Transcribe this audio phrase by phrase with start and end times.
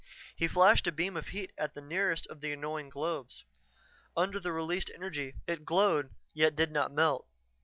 [0.35, 3.45] He flashed a beam of heat at the nearest of the annoying globes.
[4.17, 7.27] Under the released energy it glowed, yet did not melt.